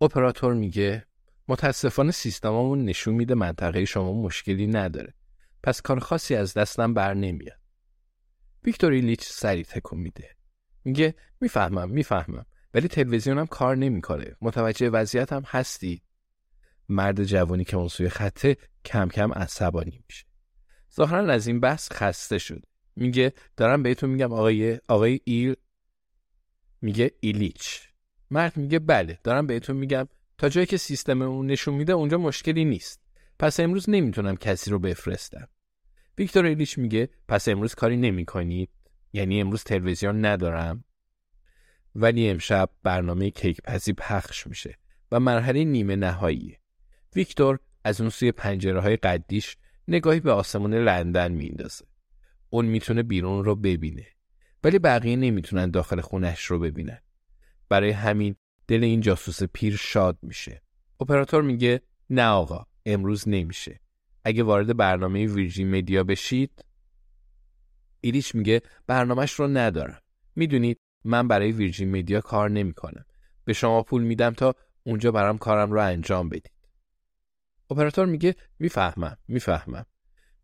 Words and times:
اپراتور 0.00 0.54
میگه 0.54 1.06
متاسفانه 1.48 2.12
سیستممون 2.12 2.84
نشون 2.84 3.14
میده 3.14 3.34
منطقه 3.34 3.84
شما 3.84 4.12
مشکلی 4.12 4.66
نداره. 4.66 5.14
پس 5.62 5.80
کار 5.80 5.98
خاصی 5.98 6.34
از 6.34 6.54
دستم 6.54 6.94
بر 6.94 7.14
نمیاد. 7.14 7.58
ویکتور 8.64 8.92
ایلیچ 8.92 9.22
سریع 9.22 9.64
تکون 9.64 9.98
میده. 9.98 10.36
میگه 10.84 11.14
می‌فهمم 11.40 11.90
می‌فهمم 11.90 12.46
ولی 12.74 12.88
تلویزیونم 12.88 13.46
کار 13.46 13.76
نمی‌کنه. 13.76 14.36
متوجه 14.40 14.90
وضعیتم 14.90 15.42
هستی. 15.46 16.02
مرد 16.88 17.24
جوانی 17.24 17.64
که 17.64 17.76
اون 17.76 17.88
سوی 17.88 18.08
خطه 18.08 18.56
کم 18.84 19.08
کم 19.08 19.32
عصبانی 19.32 20.02
میشه. 20.08 20.26
ظاهرا 20.96 21.32
از 21.32 21.46
این 21.46 21.60
بحث 21.60 21.92
خسته 21.92 22.38
شد. 22.38 22.62
میگه 22.96 23.32
دارم 23.56 23.82
بهتون 23.82 24.10
میگم 24.10 24.32
آقای 24.32 24.80
آقای 24.88 25.20
ایل 25.24 25.54
میگه 26.82 27.10
ایلیچ. 27.20 27.93
مرد 28.30 28.56
میگه 28.56 28.78
بله 28.78 29.18
دارم 29.24 29.46
بهتون 29.46 29.76
میگم 29.76 30.08
تا 30.38 30.48
جایی 30.48 30.66
که 30.66 30.76
سیستم 30.76 31.22
اون 31.22 31.46
نشون 31.46 31.74
میده 31.74 31.92
اونجا 31.92 32.18
مشکلی 32.18 32.64
نیست. 32.64 33.00
پس 33.38 33.60
امروز 33.60 33.90
نمی‌تونم 33.90 34.36
کسی 34.36 34.70
رو 34.70 34.78
بفرستم. 34.78 35.48
ویکتور 36.18 36.44
ایلیچ 36.44 36.78
میگه 36.78 37.08
پس 37.28 37.48
امروز 37.48 37.74
کاری 37.74 37.96
نمی 37.96 38.24
کنید؟ 38.24 38.70
یعنی 39.12 39.40
امروز 39.40 39.64
تلویزیون 39.64 40.24
ندارم؟ 40.24 40.84
ولی 41.94 42.28
امشب 42.28 42.70
برنامه 42.82 43.30
کیک 43.30 43.60
پزی 43.64 43.92
پخش 43.92 44.46
میشه 44.46 44.78
و 45.12 45.20
مرحله 45.20 45.64
نیمه 45.64 45.96
نهاییه. 45.96 46.58
ویکتور 47.16 47.58
از 47.84 48.00
اون 48.00 48.10
سوی 48.10 48.32
پنجره 48.32 48.80
های 48.80 48.96
قدیش 48.96 49.56
نگاهی 49.88 50.20
به 50.20 50.32
آسمون 50.32 50.74
لندن 50.74 51.32
میندازه. 51.32 51.84
اون 52.50 52.66
می‌تونه 52.66 53.02
بیرون 53.02 53.44
رو 53.44 53.56
ببینه. 53.56 54.06
ولی 54.64 54.78
بقیه 54.78 55.16
نمی‌تونن 55.16 55.70
داخل 55.70 56.00
خونش 56.00 56.44
رو 56.44 56.58
ببینن. 56.58 56.98
برای 57.68 57.90
همین 57.90 58.36
دل 58.68 58.84
این 58.84 59.00
جاسوس 59.00 59.42
پیر 59.42 59.76
شاد 59.76 60.18
میشه. 60.22 60.62
اپراتور 61.00 61.42
میگه 61.42 61.80
نه 62.10 62.26
آقا 62.26 62.66
امروز 62.86 63.28
نمیشه. 63.28 63.80
اگه 64.24 64.42
وارد 64.42 64.76
برنامه 64.76 65.26
ویرجین 65.26 65.76
مدیا 65.76 66.04
بشید 66.04 66.64
ایلیچ 68.00 68.34
میگه 68.34 68.62
برنامهش 68.86 69.32
رو 69.32 69.48
ندارم. 69.48 70.00
می‌دونید 70.36 70.80
من 71.04 71.28
برای 71.28 71.52
ویرجین 71.52 71.98
مدیا 71.98 72.20
کار 72.20 72.50
نمی‌کنم. 72.50 73.04
به 73.44 73.52
شما 73.52 73.82
پول 73.82 74.02
میدم 74.02 74.32
تا 74.32 74.54
اونجا 74.84 75.12
برام 75.12 75.38
کارم 75.38 75.72
رو 75.72 75.80
انجام 75.80 76.28
بدید. 76.28 76.50
اپراتور 77.70 78.06
میگه 78.06 78.34
می‌فهمم 78.58 79.16
می‌فهمم. 79.28 79.86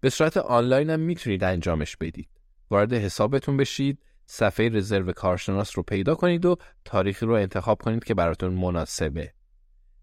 به 0.01 0.11
صورت 0.11 0.37
آنلاین 0.37 0.91
هم 0.91 1.01
می‌تونید 1.01 1.45
انجامش 1.45 1.97
بدید. 1.97 2.29
وارد 2.71 2.93
حسابتون 2.93 3.57
بشید 3.57 4.03
صفحه 4.33 4.69
رزرو 4.69 5.13
کارشناس 5.13 5.77
رو 5.77 5.83
پیدا 5.83 6.15
کنید 6.15 6.47
و 6.47 6.57
تاریخی 6.85 7.27
رو 7.27 7.33
انتخاب 7.33 7.83
کنید 7.83 8.05
که 8.05 8.15
براتون 8.15 8.55
مناسبه. 8.55 9.35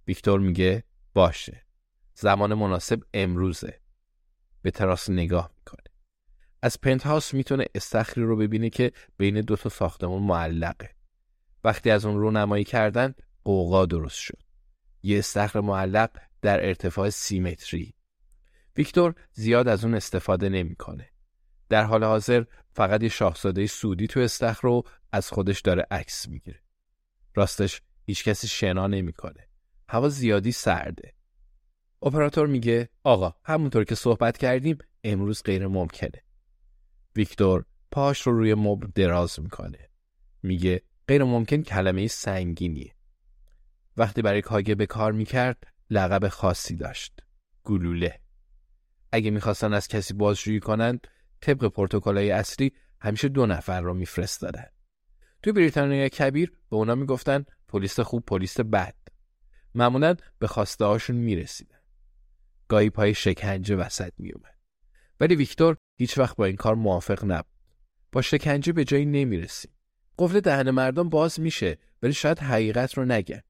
ویکتور 0.08 0.40
میگه 0.40 0.84
باشه. 1.14 1.66
زمان 2.16 2.54
مناسب 2.54 3.04
امروزه. 3.14 3.80
به 4.62 4.72
تراس 4.72 5.10
نگاه 5.10 5.52
می‌کنه. 5.58 5.84
از 6.62 6.82
پنت 6.82 7.04
هاوس 7.04 7.34
می‌تونه 7.34 7.66
استخری 7.76 8.24
رو 8.24 8.38
ببینه 8.38 8.70
که 8.70 8.92
بین 9.18 9.42
دو 9.42 9.56
تا 9.56 9.70
ساختمون 9.70 10.24
معلقه. 10.24 10.90
وقتی 11.64 11.92
از 11.92 12.06
اون 12.06 12.20
رو 12.20 12.32
نمایی 12.32 12.64
کردن 12.64 13.16
قوقا 13.44 13.86
درست 13.86 14.20
شد. 14.20 14.44
یه 15.04 15.20
استخر 15.20 15.59
معلق 15.59 16.09
در 16.42 16.66
ارتفاع 16.66 17.09
سی 17.09 17.40
متری. 17.40 17.94
ویکتور 18.78 19.16
زیاد 19.32 19.68
از 19.68 19.86
اون 19.86 19.94
استفاده 19.96 20.50
نمی‌کنه. 20.50 21.09
در 21.69 21.83
حال 21.83 22.03
حاضر 22.03 22.44
فقط 22.73 23.03
یه 23.03 23.09
شاهزاده 23.09 23.67
سودی 23.67 24.07
تو 24.07 24.19
استخر 24.19 24.67
رو 24.67 24.83
از 25.11 25.29
خودش 25.29 25.61
داره 25.61 25.88
عکس 25.91 26.28
می‌گیره. 26.28 26.61
راستش 27.35 27.81
هیچ 28.05 28.23
کسی 28.23 28.47
شنا 28.47 28.88
نمی‌کنه. 28.88 29.47
هوا 29.89 30.09
زیادی 30.09 30.51
سرده. 30.51 31.13
اپراتور 32.01 32.47
میگه 32.47 32.89
آقا 33.03 33.35
همونطور 33.44 33.83
که 33.83 33.95
صحبت 33.95 34.38
کردیم 34.38 34.78
امروز 35.03 35.44
غیر 35.44 35.67
ممکنه. 35.67 36.23
ویکتور 37.16 37.66
پاش 37.91 38.22
رو 38.22 38.38
روی 38.38 38.53
مبل 38.53 38.88
دراز 38.95 39.39
می‌کنه. 39.39 39.89
میگه 40.44 40.81
غیر 41.07 41.23
ممکن 41.23 41.61
کلمه 41.61 42.07
سنگینیه. 42.07 42.95
وقتی 43.97 44.22
برای 44.22 44.41
کاگه 44.41 44.75
به 44.75 44.85
کار 44.85 45.11
می‌کرد 45.11 45.67
لقب 45.89 46.28
خاصی 46.28 46.75
داشت. 46.75 47.19
گلوله. 47.63 48.19
اگه 49.11 49.31
می‌خواستن 49.31 49.73
از 49.73 49.88
کسی 49.88 50.13
بازجویی 50.13 50.59
کنند 50.59 51.07
طبق 51.42 51.68
پروتکل‌های 51.68 52.31
اصلی 52.31 52.74
همیشه 53.02 53.28
دو 53.28 53.46
نفر 53.46 53.81
رو 53.81 53.94
میفرستادن. 53.94 54.68
توی 55.44 55.53
بریتانیا 55.53 56.09
کبیر 56.09 56.52
به 56.70 56.75
اونا 56.75 56.96
می‌گفتن 56.96 57.46
پلیس 57.68 58.00
خوب 58.00 58.25
پلیس 58.25 58.59
بد. 58.59 58.96
معمولا 59.76 60.16
به 60.40 60.47
خواسته 60.47 60.86
هاشون 60.86 61.16
می‌رسیدن. 61.16 61.78
گاهی 62.68 62.90
پای 62.90 63.14
شکنجه 63.14 63.76
وسط 63.76 64.14
میومد. 64.18 64.58
ولی 65.20 65.36
ویکتور 65.36 65.78
هیچ 65.97 66.18
وقت 66.18 66.36
با 66.36 66.46
این 66.46 66.56
کار 66.56 66.76
موافق 66.76 67.26
نبود. 67.26 67.58
با 68.12 68.22
شکنجه 68.22 68.74
به 68.74 68.84
جایی 68.84 69.06
نمی‌رسیم. 69.06 69.72
قفل 70.20 70.40
دهن 70.40 70.72
مردم 70.72 71.09
باز 71.09 71.40
میشه 71.40 71.78
ولی 72.02 72.14
شاید 72.14 72.40
حقیقت 72.40 72.94
رو 72.94 73.06
نگن. 73.06 73.41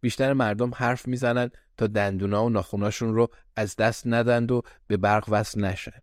بیشتر 0.00 0.32
مردم 0.32 0.70
حرف 0.74 1.08
می‌زنن 1.08 1.50
تا 1.76 1.86
دندونا 1.86 2.44
و 2.44 2.48
ناخوناشون 2.48 3.14
رو 3.14 3.28
از 3.56 3.76
دست 3.76 4.06
ندند 4.06 4.52
و 4.52 4.62
به 4.86 4.96
برق 4.96 5.24
وصل 5.28 5.64
نشن. 5.64 6.02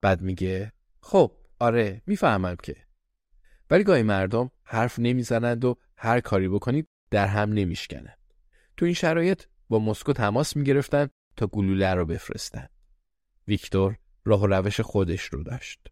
بعد 0.00 0.22
میگه 0.22 0.72
خب 1.00 1.32
آره 1.58 2.02
می‌فهمم 2.06 2.56
که. 2.62 2.76
ولی 3.70 3.84
گاهی 3.84 4.02
مردم 4.02 4.50
حرف 4.64 4.98
نمی‌زنند 4.98 5.64
و 5.64 5.76
هر 5.96 6.20
کاری 6.20 6.48
بکنید 6.48 6.88
در 7.10 7.26
هم 7.26 7.52
نمیشکنند. 7.52 8.18
تو 8.76 8.84
این 8.84 8.94
شرایط 8.94 9.44
با 9.68 9.78
مسکو 9.78 10.12
تماس 10.12 10.56
می‌گرفتن 10.56 11.08
تا 11.36 11.46
گلوله 11.46 11.94
رو 11.94 12.06
بفرستن. 12.06 12.68
ویکتور 13.48 13.98
راه 14.24 14.42
و 14.42 14.46
روش 14.46 14.80
خودش 14.80 15.24
رو 15.24 15.42
داشت. 15.42 15.88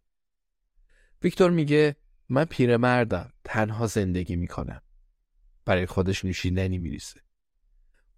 ویکتور 1.22 1.50
میگه 1.50 1.96
من 2.28 2.44
پیرمردم 2.44 3.32
تنها 3.44 3.87
زندگی 3.87 4.37
می‌کنم. 4.37 4.82
برای 5.64 5.87
خودش 5.87 6.25
نوشیدنی 6.25 6.78
میریسه 6.78 7.20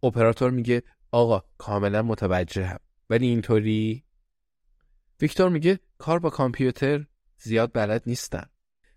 اپراتور 0.03 0.51
میگه 0.51 0.83
آقا 1.11 1.45
کاملا 1.59 2.03
متوجهم 2.03 2.81
ولی 3.11 3.27
اینطوری؟ 3.27 4.05
ویکتور 5.21 5.49
میگه 5.49 5.81
کار 5.99 6.19
با 6.19 6.31
کامپیوتر 6.31 7.07
زیاد 7.39 7.71
بلد 7.75 8.03
نیستم 8.07 8.51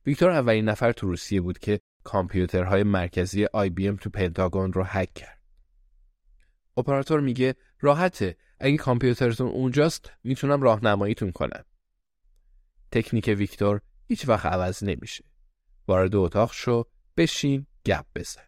ویکتور 0.05 0.31
اولین 0.31 0.69
نفر 0.69 0.91
تو 0.91 1.07
روسیه 1.07 1.41
بود 1.41 1.59
که 1.59 1.79
کامپیوترهای 2.03 2.83
مرکزی 2.83 3.45
آی 3.45 3.69
بی 3.69 3.87
ام 3.87 3.95
تو 3.95 4.09
پنتاگون 4.09 4.73
رو 4.73 4.83
هک 4.83 5.13
کرد. 5.13 5.41
اپراتور 6.77 7.19
میگه 7.19 7.55
راحته 7.79 8.37
اگه 8.59 8.77
کامپیوترتون 8.77 9.47
اونجاست 9.47 10.11
می‌تونم 10.23 10.61
راهنماییتون 10.61 11.31
کنم. 11.31 11.65
تکنیک 12.91 13.35
ویکتور 13.37 13.81
هیچ 14.07 14.29
وقت 14.29 14.45
عوض 14.45 14.83
نمیشه. 14.83 15.25
وارد 15.87 16.15
اتاق 16.15 16.53
شو 16.53 16.83
بشین 17.17 17.67
گپ 17.85 18.05
بزن. 18.15 18.47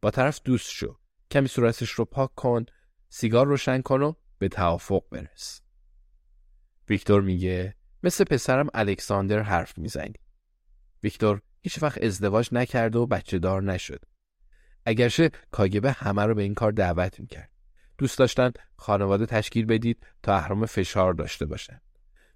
با 0.00 0.10
طرف 0.10 0.40
دوست 0.44 0.70
شو. 0.70 0.98
کمی 1.30 1.48
صورتش 1.48 1.90
رو 1.90 2.04
پاک 2.04 2.34
کن 2.34 2.66
سیگار 3.08 3.46
روشن 3.46 3.80
کن 3.80 4.02
و 4.02 4.12
به 4.38 4.48
توافق 4.48 5.02
برس. 5.10 5.65
ویکتور 6.88 7.22
میگه 7.22 7.74
مثل 8.02 8.24
پسرم 8.24 8.66
الکساندر 8.74 9.40
حرف 9.40 9.78
می‌زنی. 9.78 10.14
ویکتور 11.02 11.40
هیچ 11.60 11.82
وقت 11.82 12.04
ازدواج 12.04 12.48
نکرده 12.52 12.98
و 12.98 13.06
بچه 13.06 13.38
دار 13.38 13.62
نشد. 13.62 14.04
اگرچه 14.84 15.30
کاگبه 15.50 15.92
همه 15.92 16.22
رو 16.24 16.34
به 16.34 16.42
این 16.42 16.54
کار 16.54 16.72
دعوت 16.72 17.20
می‌کرد. 17.20 17.50
دوست 17.98 18.18
داشتن 18.18 18.52
خانواده 18.76 19.26
تشکیل 19.26 19.66
بدید 19.66 20.06
تا 20.22 20.36
اهرام 20.36 20.66
فشار 20.66 21.14
داشته 21.14 21.46
باشن. 21.46 21.80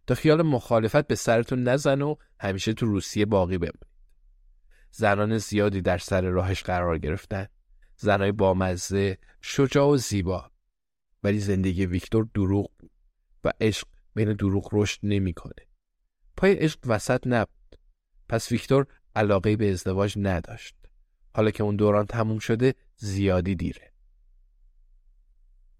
تا 0.06 0.14
خیال 0.14 0.42
مخالفت 0.42 1.06
به 1.06 1.14
سرتون 1.14 1.62
نزن 1.62 2.02
و 2.02 2.14
همیشه 2.40 2.72
تو 2.72 2.86
روسیه 2.86 3.26
باقی 3.26 3.58
بمونید. 3.58 3.86
زنان 4.90 5.38
زیادی 5.38 5.80
در 5.80 5.98
سر 5.98 6.20
راهش 6.20 6.62
قرار 6.62 6.98
گرفتن. 6.98 7.46
زنای 7.96 8.32
بامزه 8.32 9.18
شجاع 9.40 9.88
و 9.88 9.96
زیبا. 9.96 10.50
ولی 11.22 11.38
زندگی 11.38 11.86
ویکتور 11.86 12.28
دروغ 12.34 12.70
و 13.44 13.52
عشق 13.60 13.88
بین 14.14 14.32
دروغ 14.32 14.68
رشد 14.72 14.98
نمی‌کنه. 15.02 15.66
پای 16.36 16.54
عشق 16.54 16.78
وسط 16.86 17.26
نبود. 17.26 17.78
پس 18.28 18.52
ویکتور 18.52 18.86
علاقه 19.16 19.56
به 19.56 19.70
ازدواج 19.70 20.14
نداشت. 20.18 20.76
حالا 21.34 21.50
که 21.50 21.62
اون 21.62 21.76
دوران 21.76 22.06
تموم 22.06 22.38
شده 22.38 22.74
زیادی 22.96 23.54
دیره. 23.54 23.92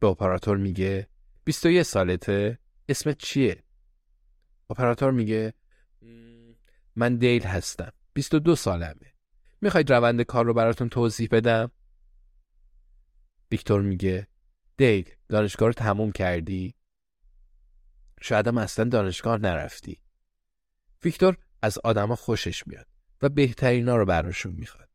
به 0.01 0.07
اپراتور 0.07 0.57
میگه 0.57 1.09
21 1.45 1.83
سالته 1.83 2.59
اسمت 2.89 3.19
چیه؟ 3.19 3.63
اپراتور 4.71 5.11
میگه 5.11 5.55
من 6.97 7.17
دیل 7.17 7.43
هستم 7.43 7.93
22 8.13 8.57
سالمه. 8.57 9.15
می‌خواید 9.61 9.93
روند 9.93 10.23
کار 10.23 10.45
رو 10.45 10.55
براتون 10.55 10.89
توضیح 10.89 11.29
بدم؟ 11.33 11.71
ویکتور 13.53 13.83
میگه 13.83 14.29
دیل 14.77 15.11
دانشگاه 15.29 15.69
رو 15.69 15.73
تموم 15.73 16.13
کردی؟ 16.13 16.75
شاید 18.21 18.49
هم 18.49 18.59
اصلا 18.59 18.85
دانشگاه 18.85 19.39
نرفتی. 19.39 20.01
ویکتور 21.05 21.37
از 21.63 21.79
آدما 21.79 22.17
خوشش 22.17 22.67
میاد 22.67 22.87
و 23.23 23.29
بهترینا 23.29 23.97
رو 23.97 24.07
براشون 24.07 24.53
می‌خواد. 24.53 24.89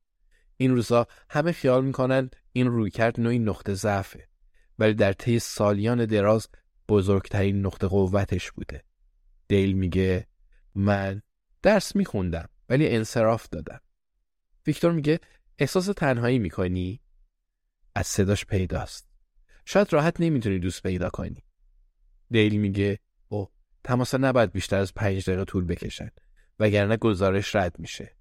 این 0.57 0.71
روزا 0.71 1.07
همه 1.29 1.51
خیال 1.51 1.85
می‌کنن 1.85 2.29
این 2.51 2.67
رویکرد 2.67 3.19
نوعی 3.19 3.39
نقطه 3.39 3.73
ضعفه 3.73 4.27
ولی 4.79 4.93
در 4.93 5.13
طی 5.13 5.39
سالیان 5.39 6.05
دراز 6.05 6.47
بزرگترین 6.89 7.65
نقطه 7.65 7.87
قوتش 7.87 8.51
بوده. 8.51 8.83
دیل 9.47 9.73
میگه 9.73 10.27
من 10.75 11.21
درس 11.61 11.95
میخوندم 11.95 12.49
ولی 12.69 12.87
انصراف 12.87 13.49
دادم. 13.49 13.81
ویکتور 14.67 14.91
میگه 14.91 15.19
احساس 15.59 15.85
تنهایی 15.85 16.39
می‌کنی؟ 16.39 17.01
از 17.95 18.07
صداش 18.07 18.45
پیداست. 18.45 19.07
شاید 19.65 19.93
راحت 19.93 20.19
نمی‌تونی 20.19 20.59
دوست 20.59 20.83
پیدا 20.83 21.09
کنی. 21.09 21.43
دیل 22.31 22.57
میگه 22.57 22.99
او 23.85 23.87
تماسا 23.87 24.17
نباید 24.17 24.51
بیشتر 24.51 24.77
از 24.77 24.93
پنج 24.93 25.29
دقیقه 25.29 25.45
طول 25.45 25.65
بکشن 25.65 26.09
وگرنه 26.59 26.97
گزارش 26.97 27.55
رد 27.55 27.79
میشه. 27.79 28.15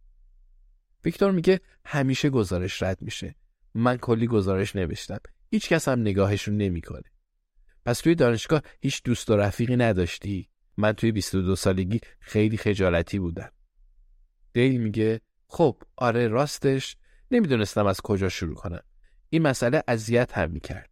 ویکتور 1.05 1.31
میگه 1.31 1.61
همیشه 1.85 2.31
گزارش 2.31 2.83
رد 2.83 3.03
میشه. 3.03 3.35
من 3.75 3.97
کلی 3.97 4.27
گزارش 4.27 4.77
نوشتم. 4.77 5.19
هیچ 5.51 5.69
کس 5.69 5.89
هم 5.89 6.01
نگاهشون 6.01 6.57
نمی‌کنه. 6.57 7.03
پس 7.85 8.01
توی 8.01 8.15
دانشگاه 8.15 8.63
هیچ 8.81 9.03
دوست 9.05 9.31
و 9.31 9.37
رفیقی 9.37 9.77
نداشتی؟ 9.77 10.49
من 10.77 10.93
توی 10.93 11.13
22 11.13 11.57
سالگی 11.57 12.01
خیلی 12.21 12.57
خجالتی 12.57 13.19
بودم. 13.19 13.51
دیل 14.53 14.81
میگه 14.81 15.21
خب 15.47 15.83
آره 15.97 16.29
راستش. 16.29 16.97
نمی‌دونستم 17.31 17.87
از 17.87 18.01
کجا 18.01 18.29
شروع 18.29 18.55
کنم. 18.55 18.83
این 19.31 19.43
مسئله 19.43 19.83
اذیت 19.89 20.39
هم 20.39 20.51
می‌کرد. 20.51 20.91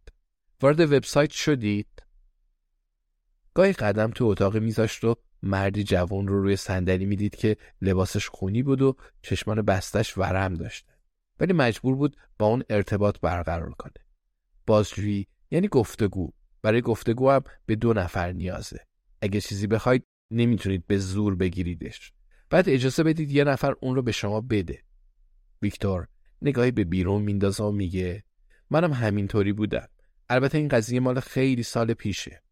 وارد 0.61 0.79
وبسایت 0.79 1.31
شدید 1.31 1.87
گاهی 3.53 3.73
قدم 3.73 4.11
تو 4.11 4.25
اتاق 4.25 4.57
میذاشت 4.57 5.03
و 5.03 5.15
مردی 5.43 5.83
جوان 5.83 6.27
رو 6.27 6.41
روی 6.41 6.55
صندلی 6.55 7.05
می‌دید 7.05 7.35
که 7.35 7.57
لباسش 7.81 8.27
خونی 8.29 8.63
بود 8.63 8.81
و 8.81 8.95
چشمان 9.21 9.61
بستش 9.61 10.17
ورم 10.17 10.53
داشت. 10.53 10.85
ولی 11.39 11.53
مجبور 11.53 11.95
بود 11.95 12.17
با 12.39 12.45
اون 12.45 12.63
ارتباط 12.69 13.19
برقرار 13.19 13.71
کنه. 13.71 13.93
بازجویی 14.67 15.27
یعنی 15.51 15.67
گفتگو. 15.67 16.31
برای 16.61 16.81
گفتگو 16.81 17.29
هم 17.29 17.43
به 17.65 17.75
دو 17.75 17.93
نفر 17.93 18.31
نیازه. 18.31 18.79
اگه 19.21 19.41
چیزی 19.41 19.67
بخواید 19.67 20.05
نمی‌تونید 20.31 20.87
به 20.87 20.97
زور 20.97 21.35
بگیریدش. 21.35 22.13
بعد 22.49 22.69
اجازه 22.69 23.03
بدید 23.03 23.31
یه 23.31 23.43
نفر 23.43 23.73
اون 23.81 23.95
رو 23.95 24.01
به 24.01 24.11
شما 24.11 24.41
بده. 24.41 24.83
ویکتور 25.61 26.07
نگاهی 26.41 26.71
به 26.71 26.83
بیرون 26.83 27.21
میندازه 27.21 27.63
و 27.63 27.71
میگه 27.71 28.23
منم 28.69 28.93
همینطوری 28.93 29.53
بودم. 29.53 29.87
البته 30.29 30.57
این 30.57 30.67
قضیه 30.67 30.99
مال 30.99 31.19
خیلی 31.19 31.63
سال 31.63 31.93
پیشه. 31.93 32.43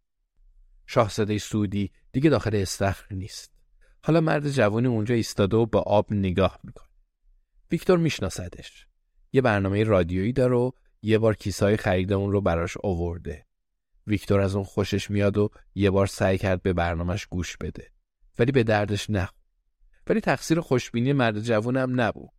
شاهزاده 0.94 1.38
سعودی 1.38 1.92
دیگه 2.12 2.30
داخل 2.30 2.56
استخر 2.56 3.16
نیست. 3.16 3.52
حالا 4.04 4.22
مرد 4.22 4.50
جوانی 4.50 4.88
اونجا 4.88 5.16
ایستاده 5.16 5.58
و 5.58 5.66
با 5.66 5.80
آب 5.80 6.14
نگاه 6.14 6.60
می‌کنه. 6.64 6.88
ویکتور 7.72 7.98
میشناسدش. 7.98 8.88
یه 9.34 9.42
برنامه 9.42 9.84
رادیویی 9.84 10.34
داره 10.34 10.56
و 10.56 10.72
یه 11.02 11.18
بار 11.18 11.36
کیسای 11.36 11.78
خرید 11.78 12.14
اون 12.14 12.32
رو 12.32 12.42
براش 12.42 12.78
آورده. 12.84 13.46
ویکتور 14.08 14.40
از 14.40 14.56
اون 14.56 14.64
خوشش 14.64 15.12
میاد 15.12 15.38
و 15.38 15.50
یه 15.76 15.90
بار 15.90 16.08
سعی 16.08 16.38
کرد 16.38 16.62
به 16.62 16.74
برنامهش 16.74 17.26
گوش 17.26 17.58
بده. 17.58 17.92
ولی 18.40 18.52
به 18.52 18.64
دردش 18.64 19.10
نخ 19.10 19.32
ولی 20.08 20.22
تقصیر 20.22 20.60
خوشبینی 20.60 21.14
مرد 21.14 21.40
جوونم 21.40 22.02
نبود. 22.02 22.32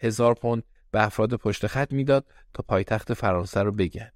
هزار 0.00 0.34
پوند 0.34 0.62
به 0.90 1.04
افراد 1.04 1.34
پشت 1.34 1.66
خط 1.66 1.92
می‌داد 1.92 2.26
تا 2.54 2.64
پایتخت 2.68 3.14
فرانسه 3.14 3.62
رو 3.62 3.72
بگن. 3.72 4.10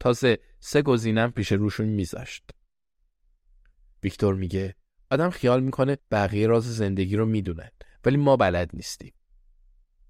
تازه 0.00 0.38
سه 0.60 0.82
گزینم 0.82 1.30
پیش 1.30 1.52
روشون 1.52 1.86
میذاشت. 1.86 2.50
ویکتور 4.02 4.34
میگه 4.34 4.74
آدم 5.10 5.30
خیال 5.30 5.62
می‌کنه 5.62 5.98
بقیه 6.10 6.46
راز 6.46 6.76
زندگی 6.76 7.16
رو 7.16 7.26
می‌دونن 7.26 7.70
ولی 8.04 8.16
ما 8.16 8.36
بلد 8.36 8.70
نیستیم. 8.74 9.12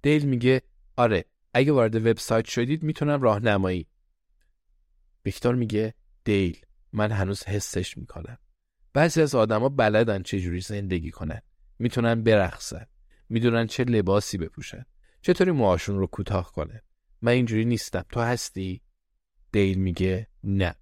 دیل 0.03 0.29
میگه 0.29 0.63
آره 0.97 1.25
اگه 1.55 1.73
وارد 1.73 2.07
وبسایت 2.07 2.45
شدید 2.45 2.83
می‌تونم 2.83 3.23
راهنمایی. 3.23 3.87
ویکتور 5.25 5.55
میگه 5.55 5.95
دیل 6.25 6.61
من 6.93 7.13
هنوز 7.13 7.45
حسش 7.45 7.97
می‌کنم. 7.97 8.39
بعضی 8.93 9.23
از 9.23 9.35
آدما 9.35 9.69
بلدن 9.69 10.23
چجوری 10.23 10.61
زندگی 10.61 11.11
کنن. 11.11 11.41
می‌تونن 11.79 12.23
برقصن. 12.23 12.87
می‌دونن 13.29 13.67
چه 13.67 13.85
لباسی 13.85 14.39
بپوشن. 14.39 14.85
چطوری 15.23 15.51
موهاشون 15.51 15.99
رو 15.99 16.07
کوتاه 16.07 16.53
کنن. 16.53 16.81
من 17.23 17.33
اینجوری 17.33 17.65
نیستم. 17.65 18.05
تو 18.13 18.21
هستی؟ 18.21 18.83
دیل 19.53 19.79
میگه 19.79 20.27
نه. 20.45 20.75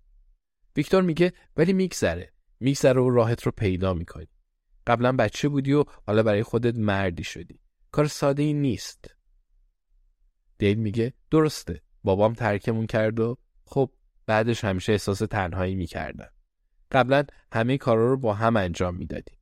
ویکتور 0.77 1.03
میگه 1.03 1.33
ولی 1.57 1.73
میگذره. 1.73 2.33
میگذره 2.61 3.01
و 3.01 3.11
راحت 3.11 3.43
رو 3.43 3.53
پیدا 3.53 3.95
می‌کنی. 3.95 4.29
قبلا 4.87 5.13
بچه 5.13 5.49
بودی 5.49 5.73
و 5.73 5.85
حالا 6.07 6.23
برای 6.23 6.43
خودت 6.43 6.75
مردی 6.75 7.25
شدی. 7.25 7.61
کار 7.91 8.07
ساده 8.07 8.43
ای 8.43 8.53
نیست. 8.53 9.15
دیل 10.59 10.79
میگه 10.79 11.13
درسته. 11.31 11.83
بابام 12.05 12.35
ترکمون 12.35 12.87
کرد 12.87 13.21
و 13.21 13.39
خب 13.65 13.91
بعدش 14.27 14.65
همیشه 14.65 14.93
احساس 14.93 15.19
تنهایی 15.19 15.75
می‌کردن. 15.75 16.29
قبلا 16.93 17.25
همه 17.53 17.79
کارا 17.79 18.11
رو 18.11 18.17
با 18.17 18.35
هم 18.35 18.57
انجام 18.57 18.97
می‌دادیم. 18.97 19.39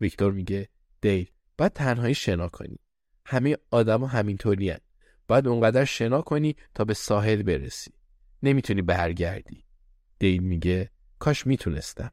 ویکتور 0.00 0.32
میگه 0.32 0.68
دیل 1.00 1.26
باید 1.58 1.72
تنهایی 1.72 2.14
شنا 2.14 2.48
کنی. 2.48 2.78
همه 3.26 3.56
آدما 3.70 4.06
همینطوری 4.06 4.70
هن. 4.70 4.78
باید 5.28 5.48
اونقدر 5.48 5.84
شنا 5.84 6.22
کنی 6.22 6.56
تا 6.74 6.84
به 6.84 6.94
ساحل 6.94 7.42
برسی. 7.42 7.90
نمی‌تونی 8.42 8.82
برگردی. 8.82 9.64
دیل 10.18 10.42
میگه 10.42 10.90
کاش 11.18 11.46
می‌تونستم. 11.46 12.12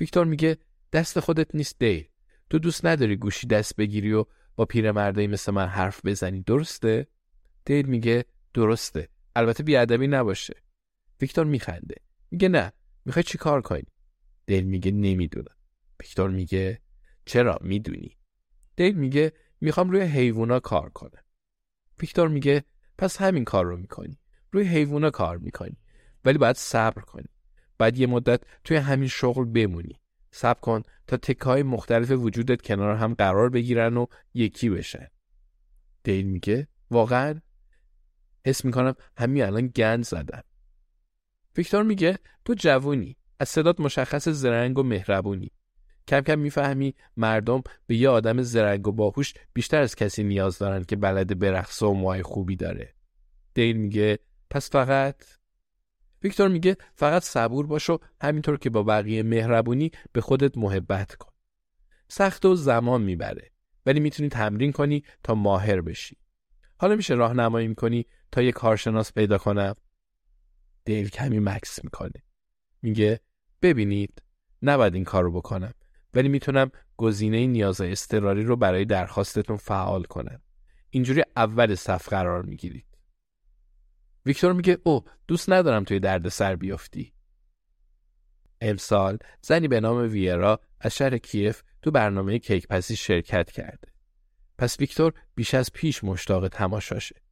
ویکتور 0.00 0.24
میگه 0.24 0.58
دست 0.92 1.20
خودت 1.20 1.54
نیست 1.54 1.78
دیل 1.78 2.04
تو 2.50 2.58
دوست 2.58 2.86
نداری 2.86 3.16
گوشی 3.16 3.46
دست 3.46 3.76
بگیری 3.76 4.12
و 4.12 4.24
با 4.56 4.64
پیرمردایی 4.64 5.26
مثل 5.26 5.52
من 5.52 5.66
حرف 5.66 6.06
بزنی. 6.06 6.42
درسته؟ 6.42 7.06
دیل 7.64 7.86
میگه 7.86 8.24
درسته. 8.54 9.08
البته 9.36 9.62
بیادبی 9.62 10.06
نباشه. 10.06 10.54
ویکتور 11.20 11.44
میخنده. 11.44 11.94
میگه 12.30 12.48
نه. 12.48 12.72
می‌خوای 13.04 13.22
چی 13.22 13.38
کار 13.38 13.62
کنی؟ 13.62 13.86
دیل 14.46 14.64
میگه 14.64 14.90
نمی‌دونم. 14.90 15.56
ویکتور 16.00 16.30
میگه 16.30 16.80
چرا؟ 17.24 17.58
می‌دونی. 17.60 18.16
دیل 18.76 18.94
میگه 18.94 19.32
می‌خوام 19.60 19.90
روی 19.90 20.00
حیوونا 20.00 20.60
کار 20.60 20.90
کنم. 20.90 21.22
ویکتور 22.00 22.28
میگه 22.28 22.64
پس 22.98 23.16
همین 23.16 23.44
کار 23.44 23.64
رو 23.64 23.76
می‌کنی. 23.76 24.18
روی 24.52 24.64
حیوونا 24.64 25.10
کار 25.10 25.38
می‌کنی. 25.38 25.76
ولی 26.24 26.38
باید 26.38 26.56
صبر 26.56 27.02
کنی. 27.02 27.28
بعد 27.80 27.98
یه 27.98 28.06
مدت 28.06 28.40
توی 28.64 28.76
همین 28.76 29.08
شغل 29.08 29.44
بمونی. 29.44 30.00
صبر 30.30 30.60
کن 30.60 30.82
تا 31.06 31.16
تکه 31.16 31.44
های 31.44 31.62
مختلف 31.62 32.10
وجودت 32.10 32.62
کنار 32.62 32.96
هم 32.96 33.14
قرار 33.14 33.48
بگیرن 33.48 33.96
و 33.96 34.06
یکی 34.34 34.70
بشن. 34.70 35.06
دیل 36.02 36.26
میگه؟ 36.26 36.68
واقعا؟ 36.90 37.40
حس 38.46 38.64
می‌کنم 38.64 38.94
همین 39.16 39.42
الان 39.42 39.66
گند 39.66 40.04
زدم. 40.04 40.42
ویکتور 41.56 41.82
میگه 41.82 42.18
تو 42.44 42.54
جوونی 42.54 43.16
از 43.38 43.48
صدات 43.48 43.80
مشخص 43.80 44.28
زرنگ 44.28 44.78
و 44.78 44.82
مهربونی. 44.82 45.50
کم 46.08 46.20
کم 46.20 46.38
می‌فهمی 46.38 46.94
مردم 47.16 47.62
به 47.86 47.96
یه 47.96 48.08
آدم 48.08 48.42
زرنگ 48.42 48.88
و 48.88 48.92
باهوش 48.92 49.34
بیشتر 49.52 49.82
از 49.82 49.94
کسی 49.94 50.24
نیاز 50.24 50.58
دارن 50.58 50.84
که 50.84 50.96
بلد 50.96 51.38
برقصه 51.38 51.86
و 51.86 51.92
موهای 51.92 52.22
خوبی 52.22 52.56
داره. 52.56 52.94
دیل 53.54 53.76
میگه 53.76 54.18
پس 54.50 54.70
فقط 54.70 55.39
ویکتور 56.22 56.48
میگه 56.48 56.76
فقط 56.94 57.22
صبور 57.22 57.66
باش 57.66 57.90
و 57.90 57.98
همینطور 58.20 58.58
که 58.58 58.70
با 58.70 58.82
بقیه 58.82 59.22
مهربونی 59.22 59.90
به 60.12 60.20
خودت 60.20 60.58
محبت 60.58 61.14
کن. 61.14 61.32
سخت 62.08 62.44
و 62.44 62.54
زمان 62.54 63.02
می‌بره 63.02 63.50
ولی 63.86 64.00
می‌تونی 64.00 64.28
تمرین 64.28 64.72
کنی 64.72 65.04
تا 65.24 65.34
ماهر 65.34 65.80
بشی. 65.80 66.16
حالا 66.78 66.96
میشه 66.96 67.14
راهنمایی 67.14 67.68
می‌کنی 67.68 68.06
تا 68.32 68.42
یه 68.42 68.52
کارشناس 68.52 69.12
پیدا 69.12 69.38
کنم 69.38 69.74
دیل 70.84 71.08
کمی 71.08 71.38
مکس 71.38 71.84
می‌کنه. 71.84 72.22
میگه 72.82 73.20
ببینید 73.62 74.22
نباید 74.62 74.94
این 74.94 75.04
کار 75.04 75.24
رو 75.24 75.32
بکنم 75.32 75.74
ولی 76.14 76.28
می‌تونم 76.28 76.70
گزینه 76.96 77.46
نیاز 77.46 77.80
اضطراری 77.80 78.44
رو 78.44 78.56
برای 78.56 78.84
درخواستتون 78.84 79.56
فعال 79.56 80.02
کنم. 80.02 80.42
اینجوری 80.90 81.22
اول 81.36 81.74
صف 81.74 82.08
قرار 82.08 82.42
می‌گیرید 82.42 82.86
ویکتور 84.26 84.52
میگه 84.52 84.78
او 84.84 85.04
دوست 85.28 85.50
ندارم 85.50 85.84
توی 85.84 86.00
درد 86.00 86.28
سر 86.28 86.56
بیافتی. 86.56 87.12
امسال 88.60 89.18
زنی 89.42 89.68
به 89.68 89.80
نام 89.80 89.96
ویرا 89.96 90.60
از 90.80 90.94
شهر 90.94 91.18
کیف 91.18 91.62
تو 91.82 91.90
برنامه 91.90 92.38
کیک 92.38 92.66
پسی 92.66 92.96
شرکت 92.96 93.50
کرده. 93.50 93.88
پس 94.58 94.80
ویکتور 94.80 95.12
بیش 95.34 95.54
از 95.54 95.72
پیش 95.72 96.04
مشتاق 96.04 96.48
تماشاشه. 96.48 97.22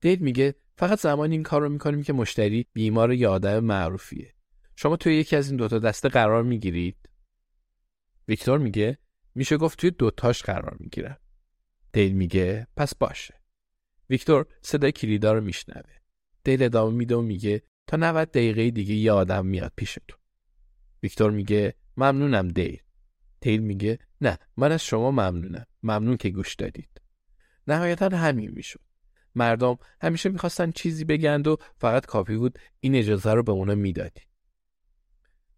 دیل 0.00 0.18
میگه 0.18 0.54
فقط 0.76 1.00
زمانی 1.00 1.34
این 1.34 1.42
کار 1.42 1.62
رو 1.62 1.68
می‌کنیم 1.68 2.02
که 2.02 2.12
مشتری 2.12 2.66
بیمار 2.72 3.12
یا 3.12 3.32
آدم 3.32 3.64
معروفیه. 3.64 4.34
شما 4.76 4.96
توی 4.96 5.16
یکی 5.16 5.36
از 5.36 5.48
این 5.48 5.56
دوتا 5.56 5.78
دسته 5.78 6.08
قرار 6.08 6.42
می‌گیرید. 6.42 7.08
ویکتور 8.28 8.58
میگه 8.58 8.98
میشه 9.34 9.56
گفت 9.56 9.78
توی 9.78 9.90
دوتاش 9.90 10.42
قرار 10.42 10.76
می‌گیرم. 10.80 11.18
دیل 11.92 12.12
میگه 12.12 12.66
پس 12.76 12.94
باشه. 12.94 13.37
ویکتور 14.10 14.46
صدای 14.62 14.92
کلیدا 14.92 15.32
رو 15.32 15.40
میشنوه. 15.40 15.92
دیل 16.44 16.62
ادامه 16.62 16.96
میده 16.96 17.16
و 17.16 17.20
میگه 17.20 17.62
تا 17.86 17.96
90 17.96 18.30
دقیقه 18.30 18.70
دیگه 18.70 18.94
یه 18.94 19.12
آدم 19.12 19.46
میاد 19.46 19.72
پیشتون 19.76 20.18
ویکتور 21.02 21.30
میگه 21.30 21.74
ممنونم 21.96 22.48
دیل 22.48 22.82
دیل 23.40 23.60
میگه 23.60 23.98
نه 24.20 24.38
من 24.56 24.72
از 24.72 24.84
شما 24.84 25.10
ممنونم. 25.10 25.66
ممنون 25.82 26.16
که 26.16 26.30
گوش 26.30 26.54
دادید. 26.54 27.00
نهایتا 27.66 28.08
همین 28.08 28.50
می‌شد. 28.50 28.80
مردم 29.34 29.78
همیشه 30.02 30.28
می‌خواستن 30.28 30.70
چیزی 30.70 31.04
بگند 31.04 31.46
و 31.46 31.56
فقط 31.76 32.06
کافی 32.06 32.36
بود 32.36 32.58
این 32.80 32.94
اجازه 32.94 33.32
رو 33.32 33.42
به 33.42 33.52
اونا 33.52 33.74
می‌دادی. 33.74 34.20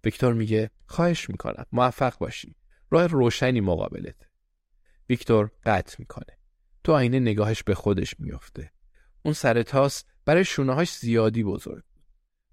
ویکتور 0.04 0.34
میگه 0.34 0.70
خواهش 0.86 1.30
می‌کنم 1.30 1.66
موفق 1.72 2.18
باشی. 2.18 2.56
راه 2.90 3.06
روشنی 3.06 3.60
مقابلت. 3.60 4.28
ویکتور 5.08 5.50
قطع 5.64 5.96
می‌کنه. 5.98 6.39
تو 6.84 6.92
آینه 6.92 7.20
نگاهش 7.20 7.62
به 7.62 7.74
خودش 7.74 8.20
میافته. 8.20 8.72
اون 9.22 9.34
سر 9.34 9.62
تاس 9.62 10.04
برای 10.24 10.44
شونههاش 10.44 10.96
زیادی 10.96 11.44
بزرگ 11.44 11.84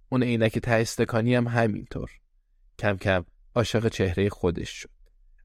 اون 0.09 0.23
عینک 0.23 0.59
ته 0.59 0.71
استکانی 0.71 1.35
هم 1.35 1.47
همینطور. 1.47 2.11
کم 2.79 2.97
کم 2.97 3.25
عاشق 3.55 3.87
چهره 3.87 4.29
خودش 4.29 4.69
شد. 4.69 4.89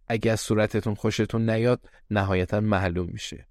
اگه 0.09 0.33
از 0.33 0.41
صورتتون 0.41 0.95
خوشتون 0.95 1.51
نیاد 1.51 1.89
نهایتا 2.11 2.61
معلوم 2.61 3.09
میشه. 3.13 3.49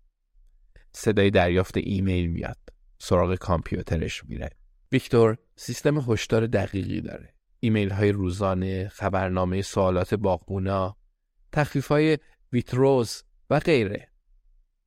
صدای 0.91 1.29
دریافت 1.29 1.77
ایمیل 1.77 2.27
میاد. 2.27 2.57
سراغ 2.97 3.35
کامپیوترش 3.35 4.25
میره. 4.25 4.49
ویکتور 4.91 5.37
سیستم 5.55 5.97
هشدار 6.11 6.47
دقیقی 6.47 7.01
داره. 7.01 7.33
ایمیل 7.59 7.89
های 7.89 8.11
روزانه 8.11 8.87
خبرنامه 8.87 9.61
سوالات 9.61 10.13
باغبونا 10.13 10.97
تخفیف 11.51 11.87
های 11.87 12.17
ویتروز 12.53 13.23
و 13.49 13.59
غیره. 13.59 14.10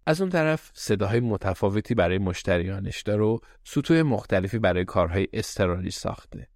از 0.07 0.21
اون 0.21 0.31
طرف 0.31 0.71
صداهای 0.75 1.21
متفاوتی 1.21 1.95
برای 1.95 2.19
مشتریانش 2.19 3.03
داره 3.03 3.25
و 3.25 3.39
سطوح 3.65 4.03
مختلفی 4.03 4.59
برای 4.59 4.85
کارهای 4.85 5.29
استراری 5.33 5.91
ساخته 5.91 6.49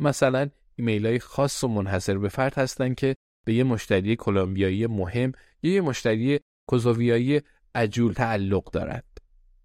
مثلا 0.00 0.50
ایمیل 0.76 1.06
های 1.06 1.18
خاص 1.18 1.64
و 1.64 1.68
منحصر 1.68 2.18
به 2.18 2.28
فرد 2.28 2.54
هستن 2.54 2.94
که 2.94 3.14
به 3.44 3.54
یه 3.54 3.64
مشتری 3.64 4.16
کلمبیایی 4.16 4.86
مهم 4.86 5.32
یا 5.62 5.72
یه 5.72 5.80
مشتری 5.80 6.40
کوزوویایی 6.66 7.40
عجول 7.74 8.12
تعلق 8.12 8.70
دارد. 8.70 9.04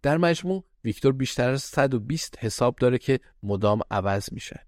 در 0.01 0.17
مجموع 0.17 0.65
ویکتور 0.83 1.13
بیشتر 1.13 1.49
از 1.49 1.63
120 1.63 2.37
حساب 2.39 2.75
داره 2.75 2.97
که 2.97 3.19
مدام 3.43 3.79
عوض 3.91 4.33
میشه. 4.33 4.67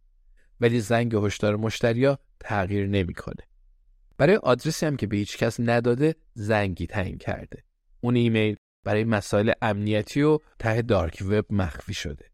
ولی 0.61 0.79
زنگ 0.79 1.15
هشدار 1.15 1.55
مشتریا 1.55 2.19
تغییر 2.39 2.87
نمی‌کنه. 2.87 3.47
برای 4.17 4.35
آدرسی 4.35 4.85
هم 4.85 4.97
که 4.97 5.07
به 5.07 5.17
هیچ 5.17 5.37
کس 5.37 5.59
نداده 5.59 6.15
زنگی 6.33 6.87
تعیین 6.87 7.17
کرده. 7.17 7.63
اون 8.01 8.15
ایمیل 8.15 8.55
برای 8.83 9.03
مسائل 9.03 9.51
امنیتی 9.61 10.21
و 10.21 10.39
ته 10.59 10.81
دارک 10.81 11.23
وب 11.25 11.45
مخفی 11.49 11.93
شده. 11.93 12.31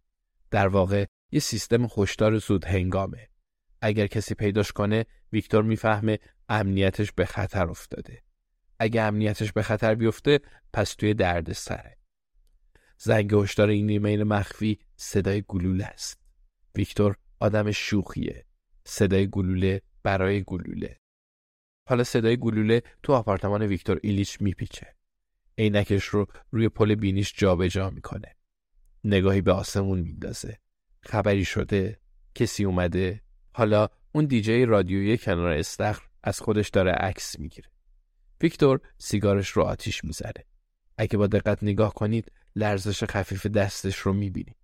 در 0.51 0.67
واقع 0.67 1.05
یه 1.31 1.39
سیستم 1.39 1.88
هشدار 1.98 2.38
زود 2.38 2.65
هنگامه. 2.65 3.29
اگر 3.81 4.07
کسی 4.07 4.36
پیداش 4.36 4.72
کنه 4.72 5.05
ویکتور 5.31 5.63
می‌فهمه 5.63 6.19
امنیتش 6.50 7.12
به 7.12 7.25
خطر 7.25 7.69
افتاده. 7.69 8.24
اگه 8.79 9.01
امنیتش 9.01 9.51
به 9.51 9.62
خطر 9.63 9.95
بیفته 9.95 10.39
پس 10.74 10.93
توی 10.93 11.13
درد 11.13 11.53
سره. 11.53 11.98
زنگ 12.98 13.34
هشدار 13.34 13.69
این 13.69 13.89
ایمیل 13.89 14.24
مخفی 14.24 14.79
صدای 14.95 15.43
گلوله 15.48 15.86
است. 15.86 16.22
ویکتور 16.75 17.15
آدم 17.39 17.72
شوخیه. 17.72 18.45
صدای 18.84 19.29
گلوله 19.29 19.81
برای 20.03 20.43
گلوله. 20.48 21.00
حالا 21.89 22.03
صدای 22.03 22.38
گلوله 22.38 22.81
تو 23.03 23.13
آپارتمان 23.13 23.62
ویکتور 23.62 24.00
ایلیچ 24.03 24.41
میپیچه. 24.41 24.95
عینکش 25.57 26.03
رو 26.03 26.25
روی 26.51 26.69
پل 26.69 26.95
بینیش 26.95 27.33
جابجا 27.38 27.67
جا 27.67 27.89
می‌کنه. 27.89 28.35
نگاهی 29.03 29.41
به 29.41 29.51
آسمون 29.51 30.00
میندازه. 30.00 30.59
خبری 31.01 31.45
شده؟ 31.45 32.00
کسی 32.35 32.63
اومده؟ 32.63 33.21
حالا 33.53 33.88
اون 34.12 34.25
دیجی 34.25 34.65
رادیویی 34.65 35.17
کنار 35.17 35.51
استخر 35.51 36.03
از 36.24 36.39
خودش 36.39 36.69
داره 36.69 36.91
عکس 36.91 37.39
می‌گیره. 37.39 37.69
ویکتور 38.41 38.79
سیگارش 38.97 39.50
رو 39.50 39.63
آتیش 39.63 40.03
می‌زنه. 40.03 40.45
اگه 40.97 41.17
با 41.17 41.27
دقت 41.27 41.63
نگاه 41.63 41.93
کنید 41.93 42.31
لرزش 42.55 43.03
خفیف 43.03 43.45
دستش 43.45 43.95
رو 43.95 44.13
می‌بینید. 44.13 44.57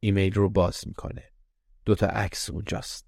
ایمیل 0.00 0.34
رو 0.34 0.48
باز 0.48 0.84
می‌کنه. 0.86 1.24
دوتا 1.84 2.06
عکس 2.06 2.50
اونجاست. 2.50 3.07